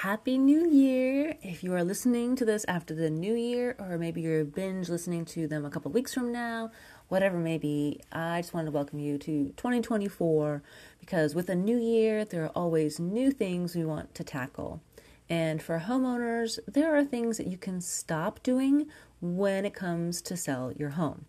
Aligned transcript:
Happy 0.00 0.38
New 0.38 0.66
Year! 0.66 1.36
If 1.42 1.62
you 1.62 1.74
are 1.74 1.84
listening 1.84 2.34
to 2.36 2.46
this 2.46 2.64
after 2.66 2.94
the 2.94 3.10
new 3.10 3.34
year, 3.34 3.76
or 3.78 3.98
maybe 3.98 4.22
you're 4.22 4.46
binge 4.46 4.88
listening 4.88 5.26
to 5.26 5.46
them 5.46 5.66
a 5.66 5.70
couple 5.70 5.90
weeks 5.90 6.14
from 6.14 6.32
now, 6.32 6.70
whatever 7.08 7.36
may 7.36 7.58
be, 7.58 8.00
I 8.10 8.40
just 8.40 8.54
wanted 8.54 8.68
to 8.68 8.70
welcome 8.70 8.98
you 8.98 9.18
to 9.18 9.52
2024 9.58 10.62
because 11.00 11.34
with 11.34 11.50
a 11.50 11.54
new 11.54 11.76
year, 11.76 12.24
there 12.24 12.44
are 12.44 12.52
always 12.54 12.98
new 12.98 13.30
things 13.30 13.76
we 13.76 13.84
want 13.84 14.14
to 14.14 14.24
tackle. 14.24 14.80
And 15.28 15.62
for 15.62 15.78
homeowners, 15.80 16.58
there 16.66 16.96
are 16.96 17.04
things 17.04 17.36
that 17.36 17.46
you 17.46 17.58
can 17.58 17.82
stop 17.82 18.42
doing 18.42 18.86
when 19.20 19.66
it 19.66 19.74
comes 19.74 20.22
to 20.22 20.34
sell 20.34 20.72
your 20.72 20.90
home. 20.90 21.26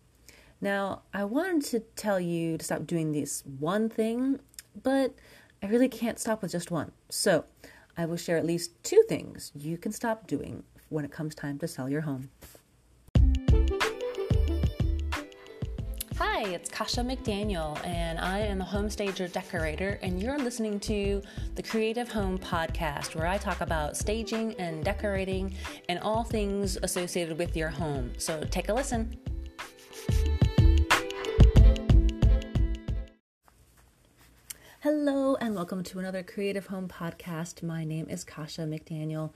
Now, 0.62 1.02
I 1.14 1.26
wanted 1.26 1.66
to 1.72 1.80
tell 1.98 2.22
you 2.22 2.58
to 2.58 2.64
stop 2.64 2.88
doing 2.88 3.12
this 3.12 3.44
one 3.46 3.90
thing, 3.90 4.40
but 4.82 5.14
I 5.62 5.68
really 5.68 5.90
can't 5.90 6.20
stop 6.20 6.42
with 6.42 6.54
just 6.54 6.72
one. 6.72 6.94
So, 7.10 7.44
I 7.98 8.06
will 8.06 8.18
share 8.18 8.38
at 8.38 8.46
least 8.46 8.72
two 8.84 9.04
things 9.08 9.52
you 9.56 9.78
can 9.78 9.92
stop 9.92 10.28
doing 10.28 10.64
when 10.90 11.06
it 11.06 11.12
comes 11.12 11.36
time 11.36 11.58
to 11.60 11.68
sell 11.68 11.90
your 11.90 12.02
home. 12.02 12.30
Hi, 16.18 16.44
it's 16.44 16.70
Kasha 16.70 17.02
McDaniel, 17.02 17.84
and 17.86 18.20
I 18.20 18.40
am 18.40 18.62
a 18.62 18.64
home 18.64 18.90
stager 18.90 19.28
decorator, 19.28 20.00
and 20.02 20.22
you're 20.22 20.38
listening 20.38 20.80
to 20.82 21.22
the 21.56 21.64
Creative 21.64 22.12
Home 22.12 22.38
Podcast, 22.38 23.16
where 23.16 23.28
I 23.28 23.38
talk 23.38 23.62
about 23.62 23.98
staging 23.98 24.54
and 24.56 24.84
decorating 24.84 25.54
and 25.90 26.00
all 26.00 26.24
things 26.24 26.78
associated 26.84 27.38
with 27.38 27.56
your 27.56 27.70
home. 27.70 28.12
So 28.18 28.44
take 28.50 28.70
a 28.70 28.74
listen. 28.74 29.16
Hello, 34.84 35.36
and 35.36 35.54
welcome 35.54 35.84
to 35.84 36.00
another 36.00 36.24
Creative 36.24 36.66
Home 36.66 36.88
Podcast. 36.88 37.62
My 37.62 37.84
name 37.84 38.08
is 38.10 38.24
Kasha 38.24 38.62
McDaniel. 38.62 39.30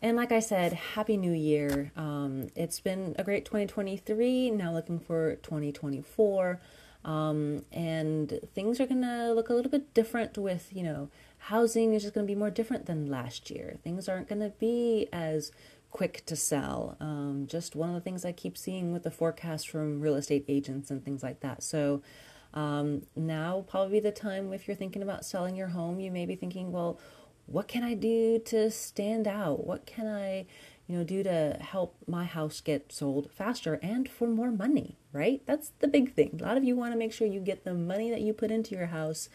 And 0.00 0.16
like 0.16 0.30
I 0.30 0.38
said, 0.38 0.74
Happy 0.74 1.16
New 1.16 1.32
Year. 1.32 1.90
Um, 1.96 2.50
it's 2.54 2.78
been 2.78 3.16
a 3.18 3.24
great 3.24 3.44
2023. 3.44 4.52
Now 4.52 4.72
looking 4.72 5.00
for 5.00 5.34
2024. 5.42 6.60
Um, 7.04 7.64
and 7.72 8.38
things 8.54 8.80
are 8.80 8.86
going 8.86 9.02
to 9.02 9.32
look 9.32 9.48
a 9.48 9.54
little 9.54 9.72
bit 9.72 9.92
different 9.92 10.38
with, 10.38 10.68
you 10.72 10.84
know, 10.84 11.10
housing 11.38 11.92
is 11.92 12.02
just 12.02 12.14
going 12.14 12.24
to 12.24 12.32
be 12.32 12.38
more 12.38 12.50
different 12.50 12.86
than 12.86 13.10
last 13.10 13.50
year. 13.50 13.78
Things 13.82 14.08
aren't 14.08 14.28
going 14.28 14.40
to 14.40 14.50
be 14.50 15.08
as 15.12 15.50
quick 15.90 16.24
to 16.26 16.36
sell. 16.36 16.96
Um, 17.00 17.48
just 17.50 17.74
one 17.74 17.88
of 17.88 17.96
the 17.96 18.00
things 18.00 18.24
I 18.24 18.30
keep 18.30 18.56
seeing 18.56 18.92
with 18.92 19.02
the 19.02 19.10
forecast 19.10 19.68
from 19.68 20.00
real 20.00 20.14
estate 20.14 20.44
agents 20.46 20.92
and 20.92 21.04
things 21.04 21.24
like 21.24 21.40
that. 21.40 21.64
So, 21.64 22.02
um, 22.56 23.02
now 23.14 23.64
probably 23.68 24.00
the 24.00 24.10
time 24.10 24.52
if 24.52 24.66
you're 24.66 24.76
thinking 24.76 25.02
about 25.02 25.24
selling 25.24 25.54
your 25.54 25.68
home, 25.68 26.00
you 26.00 26.10
may 26.10 26.24
be 26.24 26.34
thinking, 26.34 26.72
well, 26.72 26.98
what 27.44 27.68
can 27.68 27.84
I 27.84 27.94
do 27.94 28.40
to 28.46 28.70
stand 28.70 29.28
out? 29.28 29.66
What 29.66 29.86
can 29.86 30.06
I, 30.06 30.46
you 30.88 30.96
know, 30.96 31.04
do 31.04 31.22
to 31.22 31.58
help 31.60 31.96
my 32.08 32.24
house 32.24 32.60
get 32.62 32.90
sold 32.90 33.30
faster 33.30 33.78
and 33.82 34.08
for 34.08 34.26
more 34.26 34.50
money, 34.50 34.96
right? 35.12 35.42
That's 35.46 35.72
the 35.80 35.86
big 35.86 36.14
thing. 36.14 36.40
A 36.40 36.44
lot 36.44 36.56
of 36.56 36.64
you 36.64 36.74
want 36.74 36.92
to 36.92 36.98
make 36.98 37.12
sure 37.12 37.26
you 37.26 37.40
get 37.40 37.64
the 37.64 37.74
money 37.74 38.10
that 38.10 38.22
you 38.22 38.32
put 38.32 38.50
into 38.50 38.74
your 38.74 38.86
house 38.86 39.28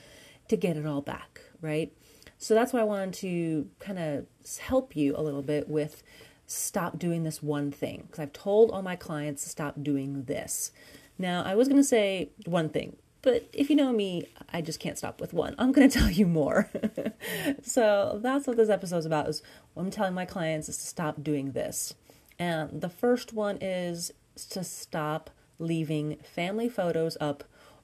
to 0.47 0.57
get 0.57 0.75
it 0.75 0.85
all 0.85 1.01
back, 1.01 1.41
right? 1.61 1.93
So 2.39 2.55
that's 2.55 2.73
why 2.73 2.79
I 2.81 2.85
wanted 2.85 3.13
to 3.15 3.69
kind 3.79 3.99
of 3.99 4.25
help 4.59 4.95
you 4.95 5.15
a 5.15 5.21
little 5.21 5.43
bit 5.43 5.69
with 5.69 6.01
stop 6.47 6.97
doing 6.97 7.23
this 7.23 7.43
one 7.43 7.71
thing 7.71 8.05
because 8.07 8.19
I've 8.19 8.33
told 8.33 8.71
all 8.71 8.81
my 8.81 8.95
clients 8.95 9.43
to 9.43 9.49
stop 9.49 9.75
doing 9.83 10.23
this. 10.23 10.71
Now, 11.17 11.43
I 11.43 11.53
was 11.53 11.67
going 11.67 11.79
to 11.79 11.87
say 11.87 12.31
one 12.45 12.69
thing, 12.69 12.97
but 13.21 13.47
if 13.53 13.69
you 13.69 13.75
know 13.75 13.91
me, 13.91 14.27
I 14.51 14.61
just 14.61 14.79
can't 14.79 14.97
stop 14.97 15.21
with 15.21 15.33
one. 15.33 15.55
I'm 15.59 15.71
going 15.71 15.89
to 15.89 15.99
tell 15.99 16.09
you 16.09 16.25
more. 16.27 16.69
so 17.63 18.19
that's 18.21 18.47
what 18.47 18.57
this 18.57 18.69
episode 18.69 18.97
is 18.97 19.05
about. 19.05 19.29
Is 19.29 19.41
I'm 19.75 19.91
telling 19.91 20.13
my 20.13 20.25
clients 20.25 20.69
is 20.69 20.77
to 20.77 20.87
stop 20.87 21.23
doing 21.23 21.51
this. 21.51 21.93
And 22.39 22.81
the 22.81 22.89
first 22.89 23.33
one 23.33 23.57
is 23.61 24.11
to 24.49 24.63
stop 24.63 25.29
leaving 25.59 26.17
family 26.23 26.69
photos 26.69 27.17
up 27.21 27.43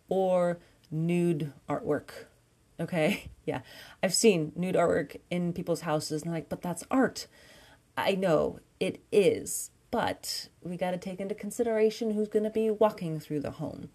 or 0.10 0.60
nude 0.90 1.54
artwork. 1.70 2.10
Okay? 2.80 3.30
Yeah. 3.48 3.62
I've 4.04 4.14
seen 4.14 4.52
nude 4.58 4.76
artwork 4.76 5.16
in 5.32 5.54
people's 5.54 5.80
houses 5.80 6.24
and 6.24 6.34
like, 6.34 6.50
but 6.50 6.62
that's 6.62 6.84
art. 6.92 7.28
I 7.96 8.12
know 8.16 8.60
it 8.78 9.02
is, 9.10 9.72
but 9.90 10.50
we 10.62 10.76
got 10.76 10.92
to 10.92 10.98
take 10.98 11.22
into 11.22 11.34
consideration 11.34 12.12
who's 12.12 12.28
going 12.28 12.44
to 12.44 12.50
be 12.50 12.70
walking 12.70 13.22
through 13.22 13.40
the 13.40 13.52
home. 13.52 13.88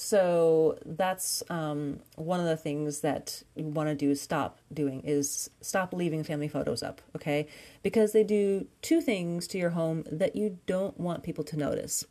So 0.00 0.78
that's 0.86 1.42
um, 1.50 1.98
one 2.14 2.38
of 2.38 2.46
the 2.46 2.56
things 2.56 3.00
that 3.00 3.42
you 3.56 3.64
want 3.64 3.88
to 3.88 3.96
do 3.96 4.14
stop 4.14 4.60
doing 4.72 5.00
is 5.00 5.50
stop 5.60 5.92
leaving 5.92 6.22
family 6.22 6.46
photos 6.46 6.84
up, 6.84 7.02
okay? 7.16 7.48
Because 7.82 8.12
they 8.12 8.22
do 8.22 8.68
two 8.80 9.00
things 9.00 9.48
to 9.48 9.58
your 9.58 9.70
home 9.70 10.04
that 10.08 10.36
you 10.36 10.60
don't 10.66 11.00
want 11.00 11.24
people 11.24 11.42
to 11.42 11.56
notice. 11.56 12.06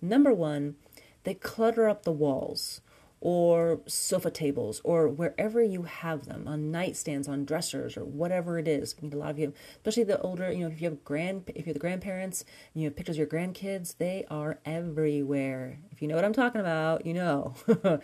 Number 0.00 0.32
one, 0.32 0.76
they 1.24 1.34
clutter 1.34 1.88
up 1.88 2.04
the 2.04 2.12
walls 2.12 2.80
or 3.24 3.80
sofa 3.86 4.30
tables 4.30 4.82
or 4.84 5.08
wherever 5.08 5.62
you 5.62 5.84
have 5.84 6.26
them 6.26 6.46
on 6.46 6.70
nightstands 6.70 7.26
on 7.26 7.46
dressers 7.46 7.96
or 7.96 8.04
whatever 8.04 8.58
it 8.58 8.68
is 8.68 8.94
a 9.02 9.16
lot 9.16 9.30
of 9.30 9.38
you. 9.38 9.50
Especially 9.76 10.04
the 10.04 10.20
older 10.20 10.52
you 10.52 10.58
know 10.58 10.70
if 10.70 10.78
you 10.80 10.90
have 10.90 11.02
grand 11.04 11.50
if 11.54 11.66
you're 11.66 11.72
the 11.72 11.80
grandparents 11.80 12.44
and 12.74 12.82
you 12.82 12.88
have 12.88 12.94
pictures 12.94 13.16
of 13.16 13.20
your 13.20 13.26
grandkids 13.26 13.96
they 13.96 14.26
are 14.30 14.58
everywhere. 14.66 15.78
If 15.90 16.02
you 16.02 16.08
know 16.08 16.16
what 16.16 16.24
i'm 16.24 16.34
talking 16.34 16.60
about 16.60 17.04
you 17.06 17.14
know. 17.14 17.54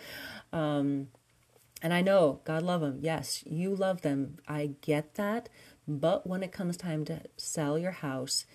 Um, 0.53 1.07
and 1.81 1.93
i 1.93 2.01
know 2.01 2.41
god 2.43 2.63
love 2.63 2.81
them 2.81 2.97
yes 2.99 3.43
you 3.45 3.73
love 3.75 4.01
them. 4.01 4.37
I 4.47 4.71
get 4.81 5.15
that. 5.15 5.49
But 5.87 6.25
when 6.27 6.41
it 6.43 6.51
comes 6.51 6.75
time 6.75 7.05
to 7.05 7.21
sell 7.37 7.77
your 7.77 7.91
house 7.91 8.45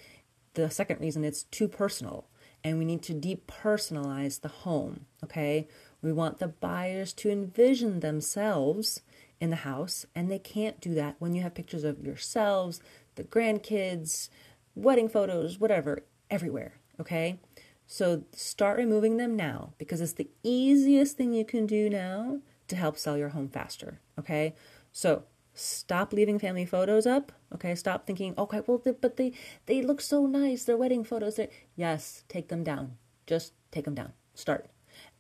the 0.55 0.69
second 0.69 1.01
reason 1.01 1.23
it's 1.25 1.45
too 1.45 1.69
personal. 1.69 2.27
And 2.65 2.79
we 2.79 2.85
need 2.85 3.03
to 3.05 3.15
depersonalize 3.15 4.41
the 4.41 4.49
home 4.49 5.07
okay 5.23 5.69
we 6.03 6.13
want 6.13 6.39
the 6.39 6.49
buyers 6.49 7.13
to 7.15 7.31
envision 7.31 8.01
themselves 8.01 9.03
in 9.41 9.51
the 9.51 9.57
house, 9.57 10.07
and 10.15 10.31
they 10.31 10.39
can't 10.39 10.81
do 10.81 10.95
that 10.95 11.17
when 11.19 11.35
you 11.35 11.43
have 11.43 11.55
pictures 11.55 11.85
of 11.85 12.05
yourselves, 12.05 12.81
the 13.17 13.25
grandkids, 13.25 14.29
wedding 14.75 15.09
photos, 15.09 15.59
whatever, 15.59 16.05
everywhere. 16.31 16.75
Okay? 17.01 17.41
So 17.87 18.25
start 18.33 18.79
removing 18.79 19.17
them 19.17 19.37
now 19.37 19.75
because 19.79 20.01
it's 20.01 20.15
the 20.15 20.31
easiest 20.43 21.17
thing 21.17 21.33
you 21.33 21.45
can 21.45 21.67
do 21.67 21.89
now 21.89 22.41
to 22.69 22.77
help 22.77 22.99
sell 22.99 23.17
your 23.17 23.31
home 23.31 23.49
faster. 23.49 24.01
Okay? 24.19 24.55
So 24.93 25.25
stop 25.55 26.13
leaving 26.13 26.39
family 26.39 26.65
photos 26.65 27.07
up. 27.07 27.33
Okay? 27.55 27.75
Stop 27.75 28.07
thinking, 28.07 28.35
okay, 28.37 28.61
well, 28.67 28.83
but 29.01 29.17
they, 29.17 29.33
they 29.67 29.83
look 29.83 30.01
so 30.01 30.27
nice. 30.27 30.65
They're 30.65 30.77
wedding 30.77 31.05
photos. 31.05 31.39
Yes, 31.75 32.25
take 32.29 32.49
them 32.49 32.65
down. 32.65 32.97
Just 33.27 33.53
take 33.71 33.85
them 33.85 33.95
down. 33.95 34.13
Start 34.35 34.67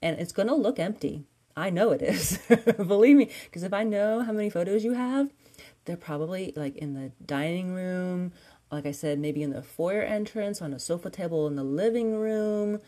and 0.07 0.21
it's 0.21 0.33
going 0.33 0.47
to 0.47 0.55
look 0.55 0.79
empty. 0.79 1.25
I 1.57 1.71
know 1.71 1.91
it 1.91 2.01
is. 2.01 2.39
Believe 2.77 3.17
me, 3.17 3.31
because 3.45 3.65
if 3.65 3.73
I 3.73 3.83
know 3.83 4.23
how 4.23 4.31
many 4.31 4.51
photos 4.51 4.85
you 4.85 4.93
have, 4.93 5.31
they're 5.85 5.97
probably 5.97 6.53
like 6.55 6.77
in 6.77 6.95
the 6.95 7.11
dining 7.25 7.75
room, 7.75 8.33
like 8.71 8.87
I 8.87 8.93
said, 8.93 9.19
maybe 9.19 9.43
in 9.43 9.51
the 9.51 9.63
foyer 9.63 10.03
entrance, 10.03 10.63
on 10.63 10.73
a 10.73 10.79
sofa 10.79 11.11
table 11.11 11.47
in 11.49 11.57
the 11.57 11.65
living 11.65 12.15
room. 12.17 12.81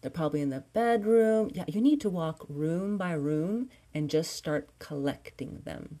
They're 0.00 0.10
probably 0.10 0.40
in 0.40 0.48
the 0.48 0.64
bedroom. 0.72 1.50
Yeah, 1.52 1.64
you 1.68 1.80
need 1.80 2.00
to 2.00 2.10
walk 2.10 2.46
room 2.48 2.96
by 2.96 3.12
room 3.12 3.68
and 3.92 4.08
just 4.08 4.34
start 4.34 4.70
collecting 4.78 5.60
them. 5.64 6.00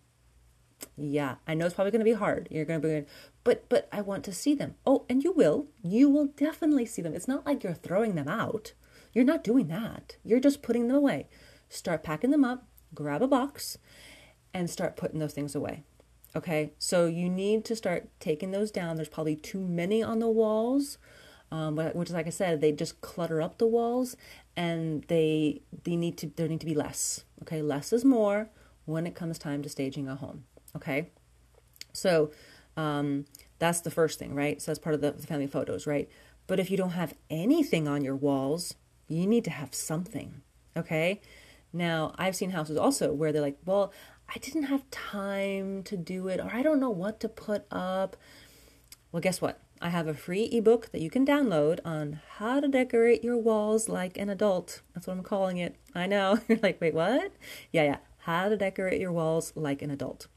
Yeah, 0.96 1.36
I 1.46 1.54
know 1.54 1.66
it's 1.66 1.74
probably 1.74 1.90
going 1.90 2.00
to 2.00 2.04
be 2.04 2.12
hard. 2.14 2.48
You're 2.50 2.64
going 2.64 2.80
to 2.80 2.88
be, 2.88 3.06
but 3.44 3.68
but 3.68 3.88
I 3.92 4.00
want 4.00 4.24
to 4.24 4.32
see 4.32 4.54
them. 4.54 4.74
Oh, 4.86 5.04
and 5.08 5.22
you 5.22 5.32
will. 5.32 5.66
You 5.82 6.08
will 6.08 6.26
definitely 6.26 6.86
see 6.86 7.02
them. 7.02 7.14
It's 7.14 7.28
not 7.28 7.46
like 7.46 7.62
you're 7.62 7.74
throwing 7.74 8.14
them 8.14 8.28
out. 8.28 8.72
You're 9.12 9.24
not 9.24 9.44
doing 9.44 9.68
that. 9.68 10.16
You're 10.24 10.40
just 10.40 10.62
putting 10.62 10.88
them 10.88 10.96
away. 10.96 11.28
Start 11.68 12.02
packing 12.02 12.30
them 12.30 12.44
up, 12.44 12.66
grab 12.94 13.22
a 13.22 13.28
box, 13.28 13.78
and 14.54 14.68
start 14.68 14.96
putting 14.96 15.18
those 15.18 15.32
things 15.32 15.54
away. 15.54 15.84
Okay, 16.34 16.72
so 16.78 17.06
you 17.06 17.28
need 17.28 17.64
to 17.66 17.76
start 17.76 18.08
taking 18.18 18.52
those 18.52 18.70
down. 18.70 18.96
There's 18.96 19.08
probably 19.08 19.36
too 19.36 19.60
many 19.60 20.02
on 20.02 20.18
the 20.18 20.28
walls, 20.28 20.96
um, 21.50 21.76
which 21.76 22.08
is 22.08 22.14
like 22.14 22.26
I 22.26 22.30
said, 22.30 22.60
they 22.60 22.72
just 22.72 23.02
clutter 23.02 23.42
up 23.42 23.58
the 23.58 23.66
walls, 23.66 24.16
and 24.56 25.04
they 25.08 25.60
they 25.84 25.96
need 25.96 26.16
to 26.18 26.26
there 26.28 26.48
need 26.48 26.60
to 26.60 26.66
be 26.66 26.74
less. 26.74 27.24
Okay, 27.42 27.60
less 27.60 27.92
is 27.92 28.04
more 28.04 28.48
when 28.86 29.06
it 29.06 29.14
comes 29.14 29.38
time 29.38 29.62
to 29.62 29.68
staging 29.68 30.08
a 30.08 30.16
home. 30.16 30.44
Okay, 30.74 31.10
so 31.92 32.30
um, 32.78 33.26
that's 33.58 33.82
the 33.82 33.90
first 33.90 34.18
thing, 34.18 34.34
right? 34.34 34.60
So 34.62 34.70
that's 34.70 34.78
part 34.78 34.94
of 34.94 35.02
the 35.02 35.12
family 35.12 35.46
photos, 35.46 35.86
right? 35.86 36.08
But 36.46 36.58
if 36.58 36.70
you 36.70 36.78
don't 36.78 36.90
have 36.90 37.14
anything 37.28 37.86
on 37.86 38.02
your 38.02 38.16
walls, 38.16 38.74
you 39.12 39.26
need 39.26 39.44
to 39.44 39.50
have 39.50 39.74
something. 39.74 40.42
Okay. 40.76 41.20
Now, 41.72 42.14
I've 42.18 42.36
seen 42.36 42.50
houses 42.50 42.76
also 42.76 43.12
where 43.12 43.32
they're 43.32 43.42
like, 43.42 43.58
well, 43.64 43.92
I 44.28 44.38
didn't 44.38 44.64
have 44.64 44.90
time 44.90 45.82
to 45.84 45.96
do 45.96 46.28
it, 46.28 46.40
or 46.40 46.50
I 46.52 46.62
don't 46.62 46.80
know 46.80 46.90
what 46.90 47.20
to 47.20 47.28
put 47.28 47.66
up. 47.70 48.16
Well, 49.10 49.20
guess 49.20 49.40
what? 49.40 49.60
I 49.80 49.88
have 49.88 50.06
a 50.06 50.14
free 50.14 50.44
ebook 50.44 50.92
that 50.92 51.00
you 51.00 51.10
can 51.10 51.26
download 51.26 51.80
on 51.84 52.20
how 52.36 52.60
to 52.60 52.68
decorate 52.68 53.24
your 53.24 53.36
walls 53.36 53.88
like 53.88 54.16
an 54.16 54.28
adult. 54.28 54.80
That's 54.94 55.06
what 55.06 55.16
I'm 55.16 55.22
calling 55.22 55.58
it. 55.58 55.76
I 55.94 56.06
know. 56.06 56.38
You're 56.48 56.58
like, 56.62 56.80
wait, 56.80 56.94
what? 56.94 57.32
Yeah, 57.72 57.84
yeah. 57.84 57.96
How 58.18 58.48
to 58.48 58.56
decorate 58.56 59.00
your 59.00 59.12
walls 59.12 59.52
like 59.56 59.82
an 59.82 59.90
adult. 59.90 60.28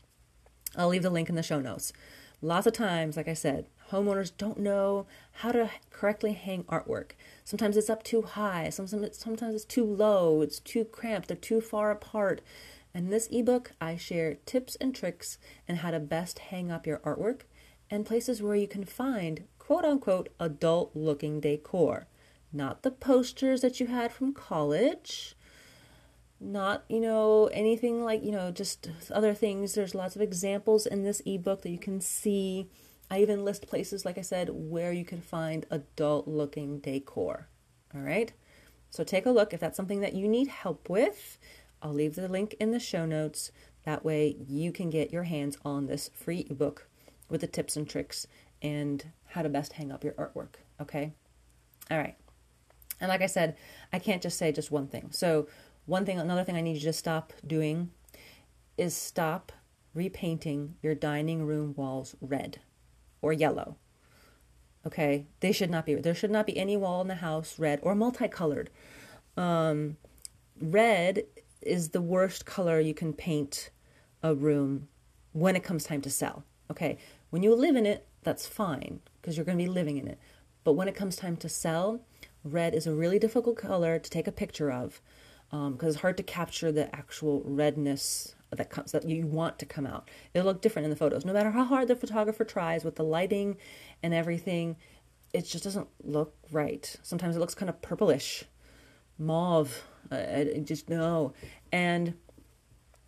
I'll 0.75 0.87
leave 0.87 1.03
the 1.03 1.09
link 1.09 1.29
in 1.29 1.35
the 1.35 1.43
show 1.43 1.61
notes. 1.61 1.93
Lots 2.41 2.67
of 2.67 2.73
times, 2.73 3.15
like 3.15 3.27
I 3.27 3.33
said, 3.33 3.67
homeowners 3.91 4.31
don't 4.37 4.59
know 4.59 5.05
how 5.33 5.51
to 5.51 5.69
correctly 5.91 6.33
hang 6.33 6.63
artwork. 6.63 7.11
Sometimes 7.43 7.77
it's 7.77 7.89
up 7.89 8.03
too 8.03 8.21
high, 8.23 8.69
sometimes 8.69 9.03
it's, 9.03 9.65
too 9.65 9.85
low, 9.85 10.41
it's 10.41 10.59
too 10.59 10.85
cramped, 10.85 11.27
they're 11.27 11.37
too 11.37 11.61
far 11.61 11.91
apart. 11.91 12.41
In 12.93 13.09
this 13.09 13.27
ebook, 13.31 13.73
I 13.81 13.97
share 13.97 14.35
tips 14.45 14.75
and 14.75 14.95
tricks 14.95 15.37
and 15.67 15.79
how 15.79 15.91
to 15.91 15.99
best 15.99 16.39
hang 16.39 16.71
up 16.71 16.87
your 16.87 16.99
artwork 16.99 17.41
and 17.89 18.05
places 18.05 18.41
where 18.41 18.55
you 18.55 18.67
can 18.67 18.85
find 18.85 19.43
quote 19.59 19.85
unquote 19.85 20.29
adult 20.39 20.95
looking 20.95 21.39
decor. 21.39 22.07
Not 22.53 22.83
the 22.83 22.91
posters 22.91 23.61
that 23.61 23.79
you 23.79 23.87
had 23.87 24.13
from 24.13 24.33
college, 24.33 25.35
not, 26.39 26.83
you 26.87 26.99
know, 26.99 27.47
anything 27.47 28.03
like, 28.03 28.23
you 28.23 28.31
know, 28.31 28.51
just 28.51 28.89
other 29.11 29.33
things. 29.33 29.73
There's 29.73 29.95
lots 29.95 30.15
of 30.15 30.21
examples 30.21 30.85
in 30.85 31.03
this 31.03 31.21
ebook 31.25 31.63
that 31.63 31.71
you 31.71 31.79
can 31.79 31.99
see. 31.99 32.69
I 33.09 33.21
even 33.21 33.45
list 33.45 33.67
places, 33.67 34.05
like 34.05 34.17
I 34.17 34.21
said, 34.21 34.49
where 34.51 34.91
you 34.91 35.05
can 35.05 35.21
find 35.21 35.65
adult 35.69 36.27
looking 36.27 36.79
decor. 36.79 37.47
All 37.93 38.01
right. 38.01 38.31
So 38.89 39.03
take 39.03 39.25
a 39.25 39.31
look 39.31 39.53
if 39.53 39.59
that's 39.59 39.77
something 39.77 39.99
that 40.01 40.13
you 40.13 40.27
need 40.27 40.47
help 40.47 40.89
with. 40.89 41.37
I'll 41.81 41.93
leave 41.93 42.15
the 42.15 42.27
link 42.27 42.55
in 42.59 42.71
the 42.71 42.79
show 42.79 43.05
notes. 43.05 43.51
That 43.83 44.03
way 44.03 44.37
you 44.47 44.71
can 44.71 44.89
get 44.89 45.13
your 45.13 45.23
hands 45.23 45.57
on 45.63 45.85
this 45.85 46.09
free 46.13 46.47
ebook 46.49 46.87
with 47.29 47.41
the 47.41 47.47
tips 47.47 47.75
and 47.75 47.87
tricks 47.87 48.25
and 48.61 49.11
how 49.27 49.43
to 49.43 49.49
best 49.49 49.73
hang 49.73 49.91
up 49.91 50.03
your 50.03 50.13
artwork. 50.13 50.55
Okay? 50.81 51.13
All 51.91 51.97
right. 51.97 52.15
And 52.99 53.09
like 53.09 53.21
I 53.21 53.27
said, 53.27 53.55
I 53.93 53.99
can't 53.99 54.23
just 54.23 54.37
say 54.37 54.51
just 54.51 54.71
one 54.71 54.87
thing. 54.87 55.09
So, 55.11 55.47
one 55.85 56.05
thing, 56.05 56.19
another 56.19 56.43
thing 56.43 56.55
I 56.55 56.61
need 56.61 56.77
you 56.77 56.83
to 56.83 56.93
stop 56.93 57.33
doing 57.45 57.91
is 58.77 58.95
stop 58.95 59.51
repainting 59.93 60.75
your 60.81 60.95
dining 60.95 61.45
room 61.45 61.73
walls 61.77 62.15
red 62.19 62.59
or 63.25 63.33
yellow. 63.33 63.75
Okay? 64.85 65.25
They 65.39 65.51
should 65.51 65.71
not 65.71 65.87
be, 65.87 65.95
there 65.95 66.13
should 66.13 66.29
not 66.29 66.45
be 66.45 66.55
any 66.57 66.77
wall 66.77 67.01
in 67.01 67.07
the 67.07 67.15
house 67.15 67.57
red 67.57 67.79
or 67.81 67.95
multicolored. 67.95 68.69
Um, 69.35 69.97
red 70.61 71.23
is 71.61 71.89
the 71.89 72.01
worst 72.01 72.45
color 72.45 72.79
you 72.79 72.93
can 72.93 73.13
paint 73.13 73.71
a 74.21 74.35
room 74.35 74.87
when 75.33 75.55
it 75.55 75.63
comes 75.63 75.85
time 75.85 76.01
to 76.01 76.09
sell. 76.11 76.43
Okay, 76.69 76.99
when 77.31 77.41
you 77.41 77.55
live 77.55 77.75
in 77.75 77.87
it, 77.87 78.07
that's 78.21 78.45
fine 78.45 78.99
because 79.19 79.35
you're 79.35 79.45
going 79.45 79.57
to 79.57 79.63
be 79.63 79.69
living 79.69 79.97
in 79.97 80.07
it. 80.07 80.19
But 80.63 80.73
when 80.73 80.87
it 80.87 80.95
comes 80.95 81.15
time 81.15 81.37
to 81.37 81.49
sell, 81.49 82.01
red 82.43 82.75
is 82.75 82.85
a 82.85 82.93
really 82.93 83.17
difficult 83.17 83.57
color 83.57 83.97
to 83.97 84.09
take 84.09 84.27
a 84.27 84.31
picture 84.31 84.71
of 84.71 85.01
because 85.49 85.67
um, 85.67 85.77
it's 85.81 86.01
hard 86.01 86.17
to 86.17 86.23
capture 86.23 86.71
the 86.71 86.95
actual 86.95 87.41
redness 87.43 88.34
that 88.51 88.69
comes 88.69 88.91
that 88.91 89.07
you 89.07 89.27
want 89.27 89.59
to 89.59 89.65
come 89.65 89.85
out. 89.85 90.09
It'll 90.33 90.45
look 90.45 90.61
different 90.61 90.85
in 90.85 90.89
the 90.89 90.95
photos, 90.95 91.25
no 91.25 91.33
matter 91.33 91.51
how 91.51 91.65
hard 91.65 91.87
the 91.87 91.95
photographer 91.95 92.45
tries 92.45 92.83
with 92.83 92.95
the 92.95 93.03
lighting 93.03 93.57
and 94.01 94.13
everything. 94.13 94.77
It 95.33 95.45
just 95.45 95.63
doesn't 95.63 95.87
look 96.03 96.35
right. 96.51 96.95
Sometimes 97.03 97.35
it 97.35 97.39
looks 97.39 97.55
kind 97.55 97.69
of 97.69 97.81
purplish, 97.81 98.45
mauve 99.17 99.83
uh, 100.11 100.15
I 100.15 100.61
just 100.63 100.89
no. 100.89 101.33
And 101.71 102.15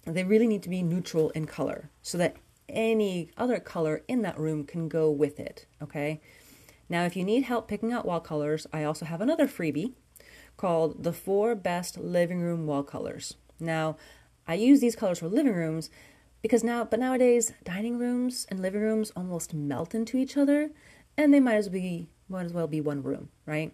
they 0.05 0.23
really 0.23 0.47
need 0.47 0.63
to 0.63 0.69
be 0.69 0.81
neutral 0.81 1.29
in 1.31 1.45
color 1.45 1.89
so 2.01 2.17
that 2.17 2.37
any 2.69 3.31
other 3.37 3.59
color 3.59 4.03
in 4.07 4.21
that 4.23 4.39
room 4.39 4.63
can 4.65 4.87
go 4.87 5.09
with 5.09 5.39
it. 5.39 5.65
Okay. 5.81 6.21
Now, 6.89 7.03
if 7.03 7.15
you 7.15 7.23
need 7.23 7.43
help 7.43 7.67
picking 7.67 7.91
out 7.91 8.05
wall 8.05 8.21
colors, 8.21 8.65
I 8.71 8.83
also 8.83 9.05
have 9.05 9.19
another 9.19 9.47
freebie 9.47 9.93
called 10.55 11.03
the 11.03 11.13
four 11.13 11.53
best 11.53 11.97
living 11.97 12.39
room 12.39 12.65
wall 12.65 12.83
colors. 12.83 13.35
Now, 13.59 13.97
I 14.47 14.55
use 14.55 14.79
these 14.79 14.95
colors 14.95 15.19
for 15.19 15.27
living 15.27 15.53
rooms 15.53 15.89
because 16.41 16.63
now, 16.63 16.83
but 16.83 16.99
nowadays, 16.99 17.53
dining 17.63 17.97
rooms 17.97 18.45
and 18.49 18.61
living 18.61 18.81
rooms 18.81 19.11
almost 19.15 19.53
melt 19.53 19.94
into 19.94 20.17
each 20.17 20.38
other, 20.38 20.71
and 21.17 21.33
they 21.33 21.39
might 21.39 21.55
as 21.55 21.67
well 21.67 21.73
be 21.73 22.09
might 22.29 22.45
as 22.45 22.53
well 22.53 22.67
be 22.67 22.81
one 22.81 23.01
room, 23.01 23.29
right? 23.45 23.73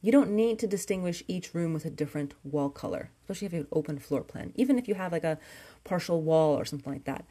You 0.00 0.12
don't 0.12 0.30
need 0.30 0.58
to 0.60 0.66
distinguish 0.66 1.24
each 1.26 1.54
room 1.54 1.72
with 1.72 1.84
a 1.84 1.90
different 1.90 2.34
wall 2.44 2.70
color, 2.70 3.10
especially 3.22 3.46
if 3.46 3.52
you 3.52 3.58
have 3.58 3.66
an 3.66 3.76
open 3.76 3.98
floor 3.98 4.22
plan. 4.22 4.52
Even 4.54 4.78
if 4.78 4.86
you 4.86 4.94
have 4.94 5.10
like 5.10 5.24
a 5.24 5.38
partial 5.82 6.22
wall 6.22 6.56
or 6.56 6.64
something 6.64 6.92
like 6.92 7.04
that. 7.04 7.24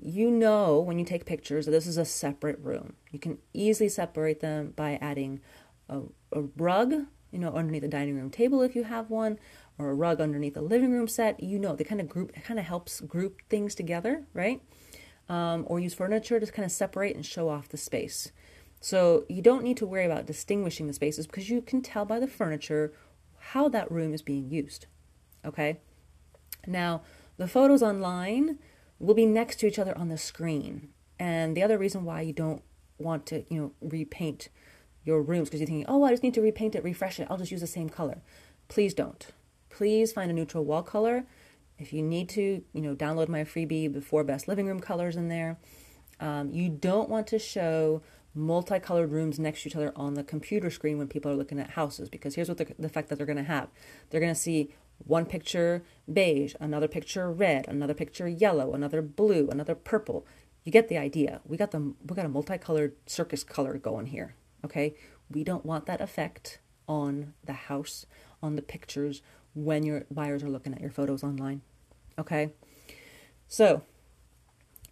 You 0.00 0.30
know 0.30 0.80
when 0.80 0.98
you 0.98 1.04
take 1.04 1.26
pictures 1.26 1.66
that 1.66 1.72
this 1.72 1.86
is 1.86 1.98
a 1.98 2.04
separate 2.04 2.58
room. 2.60 2.94
You 3.10 3.18
can 3.18 3.38
easily 3.52 3.88
separate 3.88 4.40
them 4.40 4.72
by 4.74 4.98
adding 5.02 5.40
a, 5.88 6.00
a 6.32 6.42
rug, 6.56 6.92
you 7.30 7.38
know, 7.38 7.52
underneath 7.52 7.82
the 7.82 7.88
dining 7.88 8.16
room 8.16 8.30
table 8.30 8.62
if 8.62 8.74
you 8.74 8.84
have 8.84 9.10
one, 9.10 9.38
or 9.78 9.90
a 9.90 9.94
rug 9.94 10.20
underneath 10.20 10.56
a 10.56 10.60
living 10.60 10.92
room 10.92 11.08
set. 11.08 11.42
You 11.42 11.58
know, 11.58 11.76
they 11.76 11.84
kind 11.84 12.00
of 12.00 12.08
group, 12.08 12.36
it 12.36 12.44
kind 12.44 12.58
of 12.58 12.66
helps 12.66 13.00
group 13.00 13.40
things 13.48 13.74
together, 13.74 14.24
right? 14.34 14.60
Um, 15.28 15.64
or 15.66 15.78
use 15.78 15.94
furniture 15.94 16.40
to 16.40 16.46
kind 16.46 16.66
of 16.66 16.72
separate 16.72 17.14
and 17.14 17.24
show 17.24 17.48
off 17.48 17.68
the 17.68 17.76
space. 17.76 18.32
So 18.80 19.24
you 19.28 19.42
don't 19.42 19.64
need 19.64 19.76
to 19.78 19.86
worry 19.86 20.06
about 20.06 20.26
distinguishing 20.26 20.86
the 20.86 20.92
spaces 20.92 21.26
because 21.26 21.50
you 21.50 21.60
can 21.60 21.82
tell 21.82 22.04
by 22.04 22.20
the 22.20 22.28
furniture 22.28 22.92
how 23.38 23.68
that 23.68 23.90
room 23.90 24.14
is 24.14 24.22
being 24.22 24.50
used. 24.50 24.86
Okay? 25.44 25.80
Now, 26.66 27.02
the 27.36 27.48
photos 27.48 27.82
online 27.82 28.58
will 28.98 29.14
be 29.14 29.26
next 29.26 29.56
to 29.60 29.66
each 29.66 29.78
other 29.78 29.96
on 29.96 30.08
the 30.08 30.18
screen. 30.18 30.88
And 31.18 31.56
the 31.56 31.62
other 31.62 31.78
reason 31.78 32.04
why 32.04 32.22
you 32.22 32.32
don't 32.32 32.62
want 32.98 33.26
to, 33.26 33.44
you 33.48 33.60
know, 33.60 33.72
repaint 33.80 34.48
your 35.04 35.22
rooms 35.22 35.48
because 35.48 35.60
you're 35.60 35.66
thinking, 35.66 35.86
oh, 35.88 36.04
I 36.04 36.10
just 36.10 36.22
need 36.22 36.34
to 36.34 36.42
repaint 36.42 36.74
it, 36.74 36.84
refresh 36.84 37.18
it, 37.18 37.26
I'll 37.30 37.38
just 37.38 37.50
use 37.50 37.60
the 37.60 37.66
same 37.66 37.88
color. 37.88 38.22
Please 38.68 38.94
don't. 38.94 39.26
Please 39.78 40.10
find 40.10 40.28
a 40.28 40.34
neutral 40.34 40.64
wall 40.64 40.82
color. 40.82 41.24
If 41.78 41.92
you 41.92 42.02
need 42.02 42.28
to, 42.30 42.64
you 42.72 42.80
know, 42.82 42.96
download 42.96 43.28
my 43.28 43.44
freebie, 43.44 43.92
before 43.92 44.24
best 44.24 44.48
living 44.48 44.66
room 44.66 44.80
colors 44.80 45.14
in 45.14 45.28
there. 45.28 45.56
Um, 46.18 46.50
you 46.50 46.68
don't 46.68 47.08
want 47.08 47.28
to 47.28 47.38
show 47.38 48.02
multicolored 48.34 49.12
rooms 49.12 49.38
next 49.38 49.62
to 49.62 49.68
each 49.68 49.76
other 49.76 49.92
on 49.94 50.14
the 50.14 50.24
computer 50.24 50.68
screen 50.68 50.98
when 50.98 51.06
people 51.06 51.30
are 51.30 51.36
looking 51.36 51.60
at 51.60 51.70
houses 51.70 52.08
because 52.08 52.34
here's 52.34 52.48
what 52.48 52.58
the, 52.58 52.74
the 52.76 52.88
fact 52.88 53.08
that 53.08 53.18
they're 53.18 53.26
going 53.26 53.36
to 53.36 53.44
have 53.44 53.68
they're 54.10 54.20
going 54.20 54.34
to 54.34 54.40
see 54.40 54.74
one 54.98 55.24
picture 55.24 55.84
beige 56.12 56.54
another 56.60 56.88
picture 56.88 57.30
red 57.30 57.66
another 57.68 57.94
picture 57.94 58.28
yellow 58.28 58.74
another 58.74 59.00
blue 59.00 59.48
another 59.48 59.74
purple 59.74 60.26
you 60.64 60.70
get 60.70 60.88
the 60.88 60.98
idea 60.98 61.40
we 61.46 61.56
got 61.56 61.70
the 61.70 61.94
we 62.06 62.14
got 62.14 62.26
a 62.26 62.28
multicolored 62.28 62.94
circus 63.06 63.42
color 63.42 63.78
going 63.78 64.06
here 64.06 64.34
okay 64.64 64.94
we 65.30 65.42
don't 65.42 65.64
want 65.64 65.86
that 65.86 66.00
effect 66.00 66.60
on 66.86 67.34
the 67.44 67.52
house 67.52 68.06
on 68.42 68.56
the 68.56 68.62
pictures 68.62 69.22
when 69.64 69.82
your 69.82 70.04
buyers 70.10 70.42
are 70.42 70.50
looking 70.50 70.74
at 70.74 70.80
your 70.80 70.90
photos 70.90 71.22
online 71.22 71.60
okay 72.18 72.52
so 73.46 73.82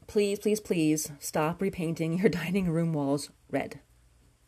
please, 0.07 0.39
please, 0.39 0.61
please 0.61 1.11
stop 1.19 1.61
repainting 1.61 2.19
your 2.19 2.29
dining 2.31 2.71
room 2.71 2.93
walls 2.93 3.31
red 3.51 3.81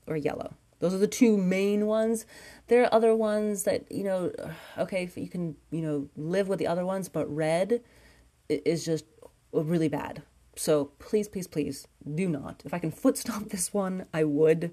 or 0.07 0.17
yellow. 0.17 0.55
Those 0.81 0.95
are 0.95 0.99
the 0.99 1.09
two 1.09 1.37
main 1.37 1.87
ones. 1.87 2.25
There 2.69 2.83
are 2.83 2.95
other 2.95 3.15
ones 3.15 3.65
that, 3.65 3.91
you 3.91 4.05
know, 4.05 4.33
okay, 4.79 5.09
you 5.15 5.29
can, 5.29 5.57
you 5.71 5.83
know, 5.83 6.09
live 6.17 6.49
with 6.49 6.59
the 6.59 6.67
other 6.67 6.87
ones, 6.87 7.09
but 7.09 7.33
red 7.35 7.83
is 8.49 8.85
just 8.85 9.05
really 9.53 9.89
bad. 9.89 10.23
So 10.57 10.87
please, 10.99 11.29
please, 11.29 11.47
please 11.47 11.87
do 12.15 12.29
not. 12.29 12.63
If 12.65 12.73
I 12.73 12.79
can 12.79 12.91
foot 12.91 13.19
stomp 13.19 13.51
this 13.51 13.73
one, 13.75 14.07
I 14.15 14.25
would. 14.25 14.73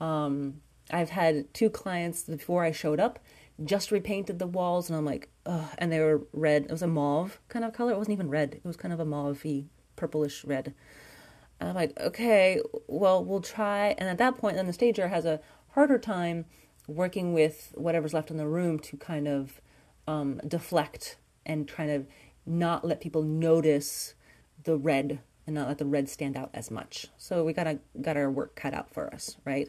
Um, 0.00 0.60
I've 0.90 1.10
had 1.10 1.52
two 1.54 1.70
clients 1.70 2.24
before 2.24 2.62
I 2.64 2.72
showed 2.72 3.00
up 3.00 3.18
just 3.62 3.90
repainted 3.90 4.38
the 4.38 4.46
walls, 4.46 4.88
and 4.88 4.96
I'm 4.96 5.04
like, 5.04 5.28
ugh, 5.46 5.68
and 5.78 5.92
they 5.92 6.00
were 6.00 6.26
red. 6.32 6.64
It 6.64 6.70
was 6.70 6.82
a 6.82 6.88
mauve 6.88 7.40
kind 7.48 7.64
of 7.64 7.72
color. 7.72 7.92
It 7.92 7.98
wasn't 7.98 8.14
even 8.14 8.30
red. 8.30 8.54
It 8.54 8.64
was 8.64 8.76
kind 8.76 8.92
of 8.92 9.00
a 9.00 9.04
mauve 9.04 9.44
purplish 9.96 10.44
red. 10.44 10.74
And 11.60 11.68
I'm 11.68 11.74
like, 11.74 11.98
okay, 12.00 12.60
well, 12.88 13.24
we'll 13.24 13.40
try. 13.40 13.94
And 13.98 14.08
at 14.08 14.18
that 14.18 14.36
point, 14.36 14.56
then 14.56 14.66
the 14.66 14.72
stager 14.72 15.08
has 15.08 15.24
a 15.24 15.40
harder 15.70 15.98
time 15.98 16.46
working 16.86 17.32
with 17.32 17.72
whatever's 17.76 18.12
left 18.12 18.30
in 18.30 18.36
the 18.36 18.46
room 18.46 18.78
to 18.78 18.96
kind 18.96 19.28
of 19.28 19.60
um, 20.06 20.40
deflect 20.46 21.16
and 21.46 21.68
trying 21.68 21.88
to 21.88 22.06
not 22.46 22.84
let 22.84 23.00
people 23.00 23.22
notice 23.22 24.14
the 24.64 24.76
red 24.76 25.20
and 25.46 25.54
not 25.54 25.68
let 25.68 25.78
the 25.78 25.86
red 25.86 26.08
stand 26.08 26.36
out 26.36 26.50
as 26.54 26.70
much. 26.70 27.06
So 27.16 27.44
we 27.44 27.52
gotta 27.52 27.78
got 28.00 28.16
our 28.16 28.30
work 28.30 28.54
cut 28.56 28.74
out 28.74 28.92
for 28.92 29.12
us, 29.12 29.36
right? 29.44 29.68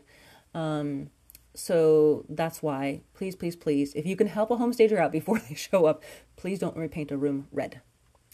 Um, 0.54 1.10
so 1.56 2.26
that's 2.30 2.62
why, 2.62 3.02
please, 3.14 3.36
please, 3.36 3.56
please, 3.56 3.94
if 3.94 4.06
you 4.06 4.16
can 4.16 4.28
help 4.28 4.52
a 4.52 4.58
home 4.58 4.74
stager 4.74 5.00
out 5.00 5.12
before 5.12 5.40
they 5.50 5.56
show 5.56 5.86
up, 5.86 6.04
please 6.36 6.60
don't 6.60 6.78
repaint 6.78 7.12
a 7.12 7.18
room 7.18 7.48
red. 7.52 7.82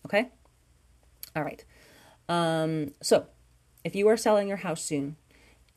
Okay? 0.05 0.29
All 1.35 1.43
right. 1.43 1.63
Um, 2.27 2.93
so, 3.01 3.27
if 3.83 3.95
you 3.95 4.07
are 4.07 4.17
selling 4.17 4.47
your 4.47 4.57
house 4.57 4.83
soon, 4.83 5.15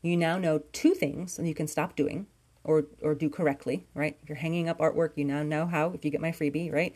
you 0.03 0.17
now 0.17 0.39
know 0.39 0.61
two 0.73 0.95
things 0.95 1.39
and 1.39 1.49
you 1.49 1.55
can 1.55 1.67
stop 1.67 1.97
doing 1.97 2.27
or 2.63 2.87
or 3.03 3.15
do 3.15 3.31
correctly, 3.31 3.87
right? 3.95 4.17
If 4.23 4.29
you're 4.29 4.37
hanging 4.37 4.69
up 4.69 4.79
artwork, 4.79 5.13
you 5.17 5.25
now 5.25 5.43
know 5.43 5.67
how 5.67 5.93
if 5.93 6.05
you 6.05 6.11
get 6.11 6.21
my 6.21 6.33
freebie, 6.33 6.73
right? 6.73 6.95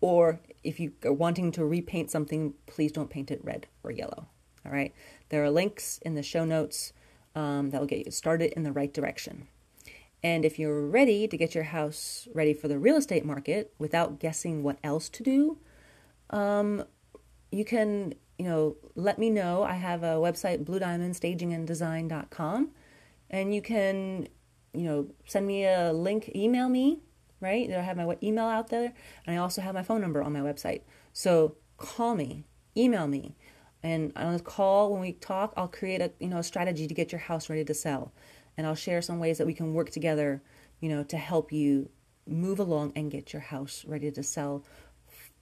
Or 0.00 0.40
if 0.64 0.80
you 0.80 0.92
are 1.04 1.12
wanting 1.12 1.52
to 1.52 1.64
repaint 1.64 2.10
something, 2.10 2.54
please 2.66 2.92
don't 2.92 3.10
paint 3.10 3.30
it 3.30 3.44
red 3.44 3.66
or 3.82 3.90
yellow. 3.90 4.26
All 4.64 4.72
right. 4.72 4.94
There 5.28 5.44
are 5.44 5.50
links 5.50 5.98
in 6.02 6.14
the 6.14 6.22
show 6.22 6.44
notes 6.44 6.92
um, 7.34 7.70
that 7.70 7.80
will 7.80 7.88
get 7.88 8.04
you 8.04 8.10
started 8.10 8.52
in 8.52 8.62
the 8.62 8.72
right 8.72 8.92
direction. 8.92 9.48
And 10.22 10.44
if 10.44 10.58
you're 10.58 10.86
ready 10.86 11.26
to 11.26 11.36
get 11.36 11.54
your 11.54 11.64
house 11.64 12.28
ready 12.34 12.52
for 12.52 12.68
the 12.68 12.78
real 12.78 12.96
estate 12.96 13.24
market 13.24 13.72
without 13.78 14.20
guessing 14.20 14.62
what 14.62 14.78
else 14.84 15.08
to 15.10 15.22
do, 15.22 15.58
um, 16.30 16.84
you 17.50 17.64
can 17.64 18.14
you 18.40 18.48
know, 18.48 18.76
let 18.94 19.18
me 19.18 19.28
know. 19.28 19.64
I 19.64 19.74
have 19.74 20.02
a 20.02 20.14
website, 20.14 20.64
bluediamondstaginganddesign.com, 20.64 22.70
and 23.28 23.54
you 23.54 23.60
can, 23.60 24.28
you 24.72 24.84
know, 24.84 25.08
send 25.26 25.46
me 25.46 25.66
a 25.66 25.92
link, 25.92 26.30
email 26.34 26.70
me, 26.70 27.00
right? 27.42 27.70
I 27.70 27.82
have 27.82 27.98
my 27.98 28.16
email 28.22 28.46
out 28.46 28.68
there, 28.68 28.94
and 29.26 29.36
I 29.36 29.38
also 29.38 29.60
have 29.60 29.74
my 29.74 29.82
phone 29.82 30.00
number 30.00 30.22
on 30.22 30.32
my 30.32 30.40
website. 30.40 30.80
So 31.12 31.56
call 31.76 32.14
me, 32.14 32.46
email 32.74 33.06
me, 33.06 33.36
and 33.82 34.10
on 34.16 34.32
the 34.32 34.40
call 34.40 34.90
when 34.90 35.02
we 35.02 35.12
talk, 35.12 35.52
I'll 35.54 35.68
create 35.68 36.00
a 36.00 36.10
you 36.18 36.28
know 36.28 36.38
a 36.38 36.42
strategy 36.42 36.88
to 36.88 36.94
get 36.94 37.12
your 37.12 37.18
house 37.18 37.50
ready 37.50 37.66
to 37.66 37.74
sell, 37.74 38.14
and 38.60 38.66
I'll 38.66 38.74
share 38.74 39.00
some 39.00 39.18
ways 39.18 39.38
that 39.38 39.46
we 39.46 39.54
can 39.54 39.72
work 39.72 39.88
together, 39.88 40.42
you 40.80 40.90
know, 40.90 41.02
to 41.04 41.16
help 41.16 41.50
you 41.50 41.88
move 42.26 42.60
along 42.60 42.92
and 42.94 43.10
get 43.10 43.32
your 43.32 43.40
house 43.40 43.86
ready 43.88 44.10
to 44.10 44.22
sell 44.22 44.66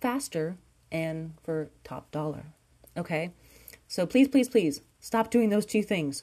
faster 0.00 0.56
and 0.92 1.34
for 1.42 1.68
top 1.82 2.12
dollar. 2.12 2.44
Okay? 2.96 3.32
So 3.88 4.06
please, 4.06 4.28
please, 4.28 4.48
please 4.48 4.82
stop 5.00 5.32
doing 5.32 5.48
those 5.48 5.66
two 5.66 5.82
things 5.82 6.22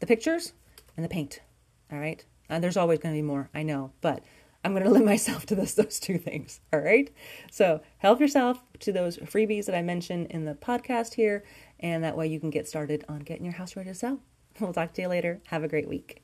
the 0.00 0.06
pictures 0.06 0.54
and 0.96 1.04
the 1.04 1.08
paint. 1.10 1.40
All 1.92 1.98
right? 1.98 2.24
And 2.48 2.64
there's 2.64 2.78
always 2.78 2.98
going 2.98 3.14
to 3.14 3.18
be 3.18 3.22
more, 3.22 3.50
I 3.54 3.62
know, 3.62 3.92
but 4.00 4.24
I'm 4.64 4.72
going 4.72 4.84
to 4.84 4.90
limit 4.90 5.04
myself 5.04 5.44
to 5.46 5.54
those, 5.54 5.74
those 5.74 6.00
two 6.00 6.16
things. 6.16 6.60
All 6.72 6.80
right? 6.80 7.10
So 7.50 7.82
help 7.98 8.20
yourself 8.20 8.58
to 8.80 8.90
those 8.90 9.18
freebies 9.18 9.66
that 9.66 9.74
I 9.74 9.82
mentioned 9.82 10.28
in 10.30 10.46
the 10.46 10.54
podcast 10.54 11.12
here, 11.12 11.44
and 11.78 12.02
that 12.02 12.16
way 12.16 12.26
you 12.26 12.40
can 12.40 12.48
get 12.48 12.66
started 12.66 13.04
on 13.06 13.18
getting 13.18 13.44
your 13.44 13.52
house 13.52 13.76
ready 13.76 13.90
to 13.90 13.94
sell. 13.94 14.22
We'll 14.60 14.72
talk 14.72 14.92
to 14.94 15.02
you 15.02 15.08
later. 15.08 15.40
Have 15.46 15.64
a 15.64 15.68
great 15.68 15.88
week. 15.88 16.22